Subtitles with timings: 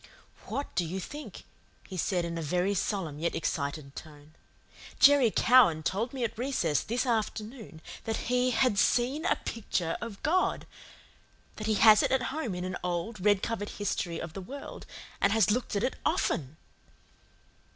[0.47, 1.43] "What do you think?"
[1.87, 4.33] he said in a very solemn, yet excited, tone.
[4.99, 10.23] "Jerry Cowan told me at recess this afternoon that he HAD SEEN A PICTURE OF
[10.23, 10.65] GOD
[11.57, 14.87] that he has it at home in an old, red covered history of the world,
[15.21, 16.57] and has looked at it OFTEN."